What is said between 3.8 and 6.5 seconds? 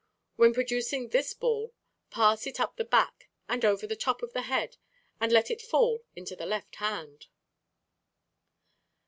the top of the head and let it fall into the